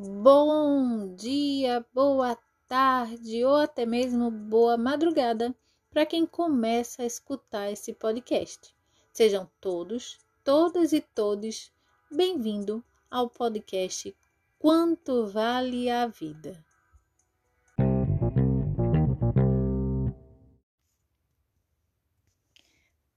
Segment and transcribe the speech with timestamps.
[0.00, 2.38] Bom dia, boa
[2.68, 5.52] tarde ou até mesmo boa madrugada
[5.90, 8.72] para quem começa a escutar esse podcast.
[9.12, 11.72] Sejam todos, todas e todos
[12.08, 14.16] bem-vindos ao podcast
[14.56, 16.64] Quanto Vale a Vida.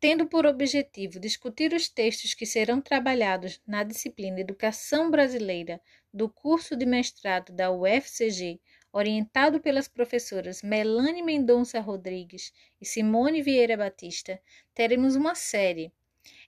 [0.00, 5.78] tendo por objetivo discutir os textos que serão trabalhados na disciplina Educação Brasileira
[6.12, 8.60] do curso de mestrado da UFCG,
[8.92, 14.40] orientado pelas professoras Melanie Mendonça Rodrigues e Simone Vieira Batista,
[14.74, 15.92] teremos uma série.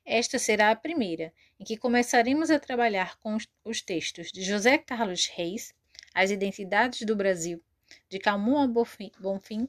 [0.04, 5.26] Esta será a primeira, em que começaremos a trabalhar com os textos de José Carlos
[5.26, 5.72] Reis,
[6.12, 7.62] As Identidades do Brasil,
[8.08, 9.68] de Calmon Bonfim,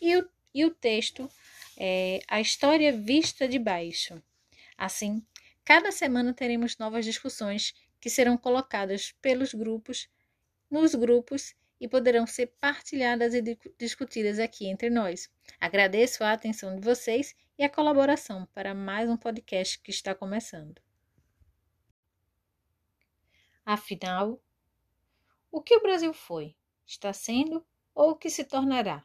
[0.00, 1.28] e o, e o texto
[1.76, 4.22] é, a história vista de baixo.
[4.78, 5.24] Assim,
[5.64, 10.08] cada semana teremos novas discussões que serão colocadas pelos grupos,
[10.70, 13.42] nos grupos e poderão ser partilhadas e
[13.78, 15.30] discutidas aqui entre nós.
[15.60, 20.80] Agradeço a atenção de vocês e a colaboração para mais um podcast que está começando.
[23.64, 24.40] Afinal,
[25.50, 26.54] o que o Brasil foi,
[26.86, 29.04] está sendo ou o que se tornará?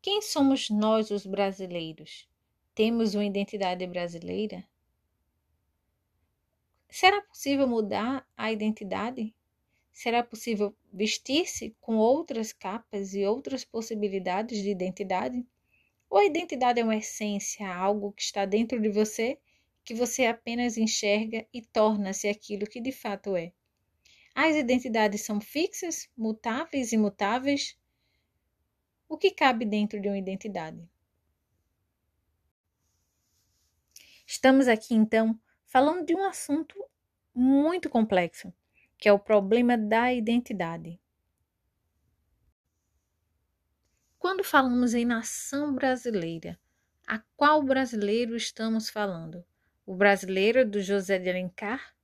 [0.00, 2.28] Quem somos nós, os brasileiros?
[2.74, 4.64] Temos uma identidade brasileira?
[6.88, 9.34] Será possível mudar a identidade?
[9.92, 15.46] Será possível vestir-se com outras capas e outras possibilidades de identidade?
[16.08, 19.38] Ou a identidade é uma essência, algo que está dentro de você,
[19.84, 23.52] que você apenas enxerga e torna-se aquilo que de fato é?
[24.34, 27.76] As identidades são fixas, mutáveis e imutáveis?
[29.08, 30.86] o que cabe dentro de uma identidade.
[34.26, 36.74] Estamos aqui então falando de um assunto
[37.34, 38.52] muito complexo,
[38.96, 40.98] que é o problema da identidade.
[44.18, 46.58] Quando falamos em nação brasileira,
[47.06, 49.44] a qual brasileiro estamos falando?
[49.86, 51.94] O brasileiro do José de Alencar?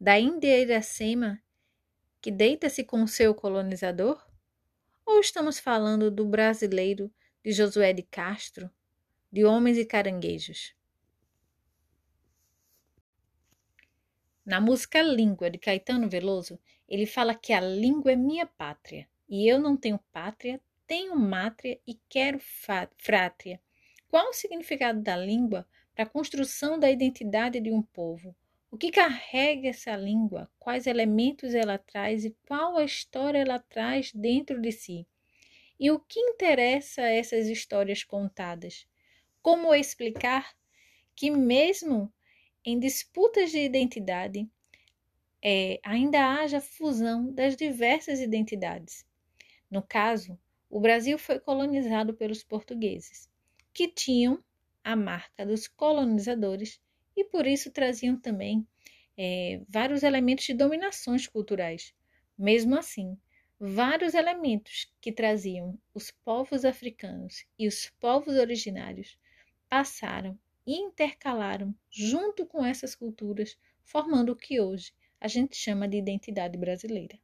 [0.00, 1.40] Da Índia Iracema,
[2.22, 4.26] que deita-se com seu colonizador?
[5.04, 7.12] Ou estamos falando do brasileiro
[7.44, 8.70] de Josué de Castro,
[9.30, 10.74] de Homens e Caranguejos?
[14.44, 16.58] Na música Língua de Caetano Veloso,
[16.88, 21.78] ele fala que a língua é minha pátria e eu não tenho pátria, tenho mátria
[21.86, 22.40] e quero
[22.96, 23.60] frátria.
[24.08, 28.34] Qual o significado da língua para a construção da identidade de um povo?
[28.70, 30.50] O que carrega essa língua?
[30.58, 35.06] Quais elementos ela traz e qual a história ela traz dentro de si?
[35.78, 38.86] E o que interessa essas histórias contadas?
[39.42, 40.54] Como explicar
[41.14, 42.12] que, mesmo
[42.64, 44.48] em disputas de identidade,
[45.42, 49.04] é, ainda haja fusão das diversas identidades?
[49.70, 50.38] No caso,
[50.68, 53.28] o Brasil foi colonizado pelos portugueses,
[53.72, 54.42] que tinham
[54.84, 56.80] a marca dos colonizadores
[57.16, 58.66] e por isso traziam também
[59.16, 61.94] é, vários elementos de dominações culturais.
[62.38, 63.18] Mesmo assim,
[63.58, 69.18] vários elementos que traziam os povos africanos e os povos originários
[69.68, 75.98] passaram e intercalaram junto com essas culturas, formando o que hoje a gente chama de
[75.98, 77.18] identidade brasileira.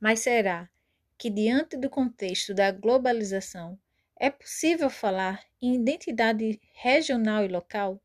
[0.00, 0.68] Mas será
[1.16, 3.78] que, diante do contexto da globalização,
[4.18, 8.02] é possível falar em identidade regional e local?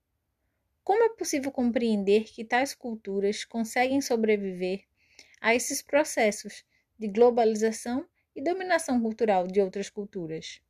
[0.84, 4.86] Como é possível compreender que tais culturas conseguem sobreviver
[5.42, 6.66] a esses processos
[7.00, 10.62] de globalização e dominação cultural de outras culturas?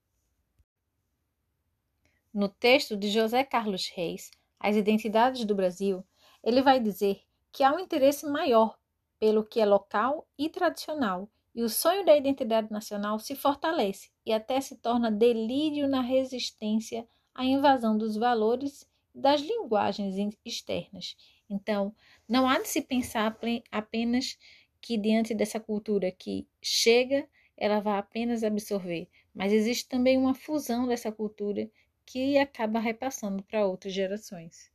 [2.36, 4.30] No texto de José Carlos Reis,
[4.60, 6.04] As Identidades do Brasil,
[6.44, 8.78] ele vai dizer que há um interesse maior
[9.18, 14.34] pelo que é local e tradicional e o sonho da identidade nacional se fortalece e
[14.34, 21.16] até se torna delírio na resistência à invasão dos valores e das linguagens externas.
[21.50, 21.96] Então,
[22.28, 23.34] não há de se pensar
[23.72, 24.38] apenas
[24.82, 27.26] que diante dessa cultura que chega,
[27.56, 31.72] ela vai apenas absorver, mas existe também uma fusão dessa cultura
[32.06, 34.72] que acaba repassando para outras gerações.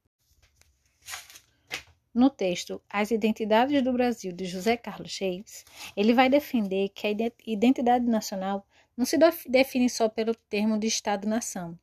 [2.12, 5.64] No texto As Identidades do Brasil, de José Carlos Reis,
[5.96, 7.10] ele vai defender que a
[7.46, 8.66] identidade nacional
[8.96, 9.16] não se
[9.48, 11.78] define só pelo termo de Estado-nação,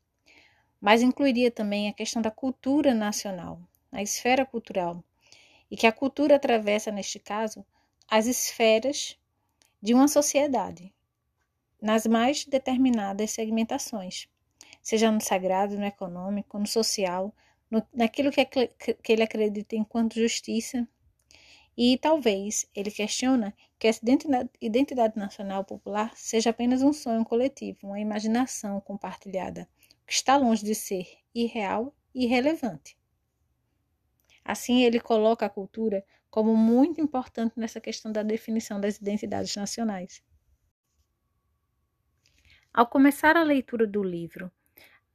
[0.81, 5.01] mas incluiria também a questão da cultura nacional, a esfera cultural,
[5.71, 7.65] e que a cultura atravessa, neste caso,
[8.09, 9.17] as esferas
[9.81, 10.93] de uma sociedade,
[11.81, 14.27] nas mais determinadas segmentações,
[14.87, 17.35] seja no sagrado, no econômico, no social,
[17.69, 20.87] no, naquilo que, que ele acredita enquanto justiça.
[21.75, 23.99] E talvez ele questiona que essa
[24.61, 29.67] identidade, nacional popular seja apenas um sonho coletivo, uma imaginação compartilhada,
[30.05, 31.05] que está longe de ser
[31.35, 32.97] irreal e irrelevante.
[34.41, 40.23] Assim, ele coloca a cultura como muito importante nessa questão da definição das identidades nacionais.
[42.73, 44.49] Ao começar a leitura do livro,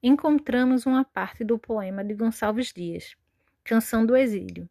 [0.02, 3.16] encontramos uma parte do poema de Gonçalves Dias,
[3.62, 4.68] Canção do Exílio,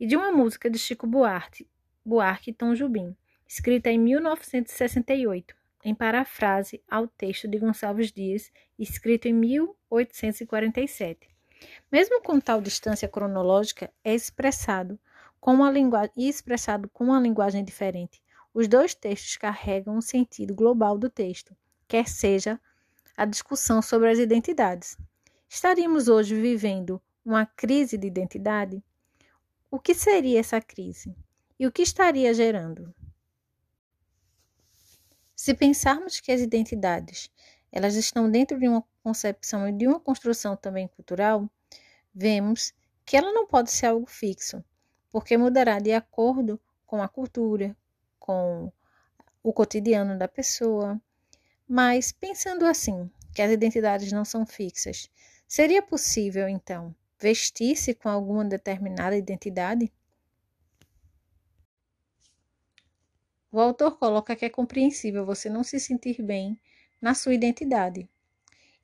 [0.00, 1.68] e de uma música de Chico Buarque,
[2.04, 3.16] Buarque e Tom Jubim,
[3.46, 5.54] escrita em 1968,
[5.84, 11.28] em parafrase ao texto de Gonçalves Dias, escrito em 1847.
[11.90, 14.98] Mesmo com tal distância cronológica, é expressado
[15.40, 18.20] com uma linguagem e expressado com uma linguagem diferente.
[18.52, 22.60] Os dois textos carregam um sentido global do texto, quer seja
[23.16, 24.98] a discussão sobre as identidades.
[25.48, 28.82] Estaríamos hoje vivendo uma crise de identidade?
[29.70, 31.16] O que seria essa crise?
[31.58, 32.94] E o que estaria gerando?
[35.34, 37.30] Se pensarmos que as identidades
[37.70, 41.48] elas estão dentro de uma concepção e de uma construção também cultural,
[42.14, 42.72] vemos
[43.04, 44.64] que ela não pode ser algo fixo,
[45.10, 47.76] porque mudará de acordo com a cultura,
[48.18, 48.72] com
[49.42, 51.00] o cotidiano da pessoa.
[51.68, 55.10] Mas pensando assim, que as identidades não são fixas,
[55.48, 59.92] seria possível então vestir-se com alguma determinada identidade?
[63.50, 66.56] O autor coloca que é compreensível você não se sentir bem
[67.02, 68.08] na sua identidade.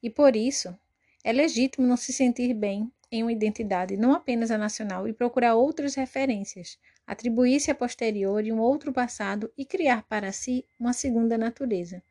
[0.02, 0.76] E por isso,
[1.22, 5.54] é legítimo não se sentir bem em uma identidade não apenas a nacional e procurar
[5.54, 12.02] outras referências, atribuir-se a posteriori um outro passado e criar para si uma segunda natureza.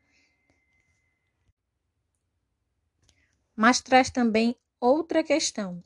[3.62, 5.84] Mas traz também outra questão,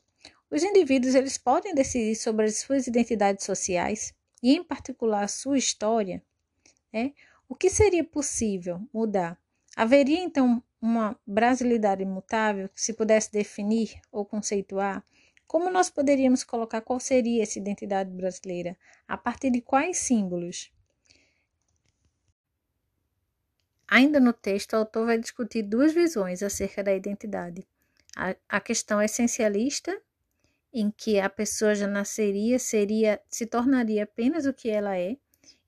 [0.49, 5.59] os indivíduos eles podem decidir sobre as suas identidades sociais e, em particular, a sua
[5.59, 6.23] história.
[6.91, 7.13] Né?
[7.47, 9.39] O que seria possível mudar?
[9.75, 15.05] Haveria então uma brasilidade imutável que se pudesse definir ou conceituar?
[15.45, 18.75] Como nós poderíamos colocar qual seria essa identidade brasileira?
[19.07, 20.71] A partir de quais símbolos?
[23.87, 27.65] Ainda no texto, o autor vai discutir duas visões acerca da identidade:
[28.15, 29.97] a, a questão essencialista
[30.73, 35.17] em que a pessoa já nasceria, seria, se tornaria apenas o que ela é,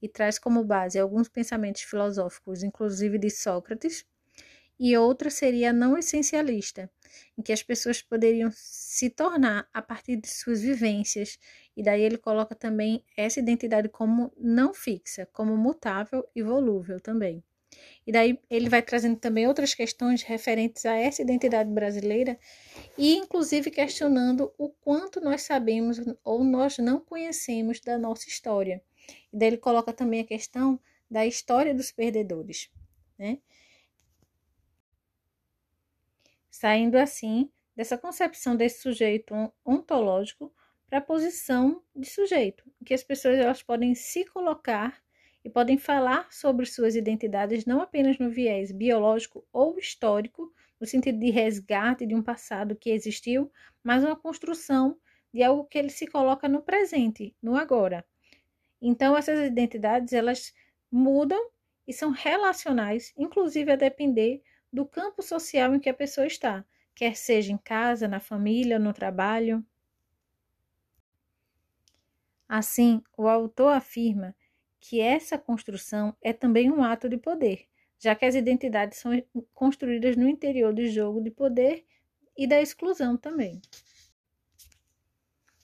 [0.02, 4.06] e traz como base alguns pensamentos filosóficos, inclusive de Sócrates,
[4.80, 6.90] e outra seria não essencialista,
[7.38, 11.40] em que as pessoas poderiam se tornar a partir de suas vivências,
[11.76, 17.44] e daí ele coloca também essa identidade como não fixa, como mutável e volúvel também.
[18.06, 22.40] E daí ele vai trazendo também outras questões referentes a essa identidade brasileira
[22.98, 28.82] e inclusive questionando o quanto nós sabemos ou nós não conhecemos da nossa história.
[29.32, 30.80] E daí ele coloca também a questão
[31.10, 32.70] da história dos perdedores,
[33.18, 33.40] né?
[36.50, 39.34] Saindo assim dessa concepção desse sujeito
[39.64, 40.54] ontológico
[40.90, 45.02] para a posição de sujeito, que as pessoas elas podem se colocar
[45.44, 51.20] e podem falar sobre suas identidades não apenas no viés biológico ou histórico, no sentido
[51.20, 53.52] de resgate de um passado que existiu,
[53.84, 54.98] mas uma construção
[55.34, 58.06] de algo que ele se coloca no presente, no agora.
[58.82, 60.54] Então essas identidades elas
[60.92, 61.50] mudam
[61.88, 64.42] e são relacionais, inclusive a depender
[64.72, 68.94] do campo social em que a pessoa está, quer seja em casa, na família, no
[68.94, 69.66] trabalho.
[72.48, 74.36] Assim, o autor afirma
[74.80, 77.66] que essa construção é também um ato de poder,
[78.00, 79.12] já que as identidades são
[79.54, 81.86] construídas no interior do jogo de poder
[82.38, 83.62] e da exclusão também.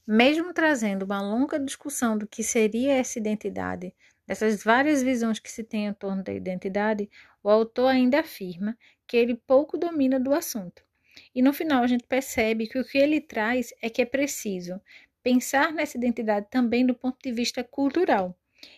[0.05, 3.93] Mesmo trazendo uma longa discussão do que seria essa identidade,
[4.27, 7.09] dessas várias visões que se tem em torno da identidade,
[7.41, 10.83] o autor ainda afirma que ele pouco domina do assunto.
[11.33, 14.81] E no final a gente percebe que o que ele traz é que é preciso
[15.23, 18.37] pensar nessa identidade também do ponto de vista cultural,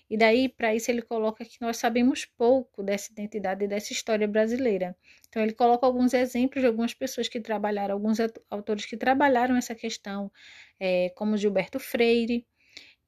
[0.09, 4.27] e daí, para isso, ele coloca que nós sabemos pouco dessa identidade e dessa história
[4.27, 4.95] brasileira.
[5.29, 8.17] Então, ele coloca alguns exemplos de algumas pessoas que trabalharam, alguns
[8.49, 10.31] autores que trabalharam essa questão,
[10.79, 12.45] é, como Gilberto Freire,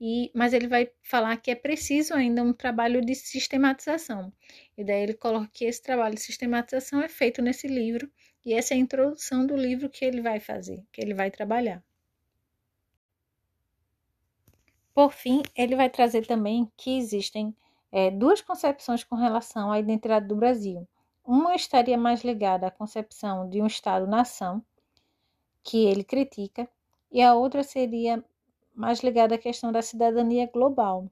[0.01, 4.31] e, mas ele vai falar que é preciso ainda um trabalho de sistematização.
[4.77, 8.09] E daí ele coloca que esse trabalho de sistematização é feito nesse livro,
[8.45, 11.83] e essa é a introdução do livro que ele vai fazer, que ele vai trabalhar.
[14.99, 17.55] Por fim, ele vai trazer também que existem
[17.89, 20.85] é, duas concepções com relação à identidade do Brasil.
[21.23, 24.61] Uma estaria mais ligada à concepção de um Estado-nação,
[25.63, 26.69] que ele critica,
[27.09, 28.21] e a outra seria
[28.75, 31.09] mais ligada à questão da cidadania global,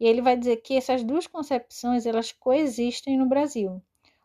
[0.00, 3.80] E ele vai dizer que essas duas concepções elas coexistem no Brasil,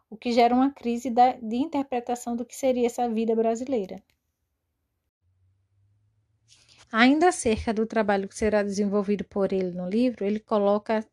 [0.09, 4.01] o que gera uma crise da, de interpretação do que seria essa vida brasileira.
[6.91, 11.05] Ainda acerca do trabalho que será desenvolvido por ele no livro, ele coloca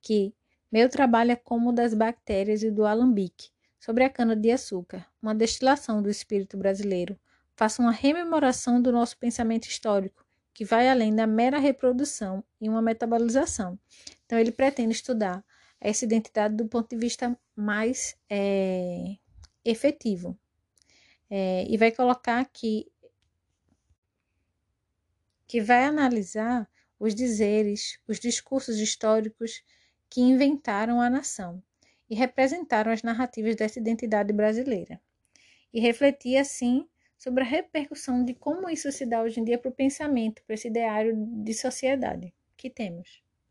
[0.00, 0.32] que
[0.70, 6.02] meu trabalho é como o das bactérias e do alambique, sobre a cana-de-açúcar, uma destilação
[6.02, 7.18] do espírito brasileiro.
[7.56, 12.82] Faço uma rememoração do nosso pensamento histórico, que vai além da mera reprodução e uma
[12.82, 13.78] metabolização.
[14.24, 15.44] Então, ele pretende estudar
[15.80, 19.16] essa identidade do ponto de vista mais é,
[19.64, 20.38] efetivo.
[21.28, 22.90] É, e vai colocar aqui
[25.46, 29.62] que vai analisar os dizeres, os discursos históricos
[30.08, 31.62] que inventaram a nação
[32.08, 35.00] e representaram as narrativas dessa identidade brasileira.
[35.72, 39.70] E refletir, assim, sobre a repercussão de como isso se dá hoje em dia para
[39.70, 43.23] o pensamento, para esse ideário de sociedade que temos.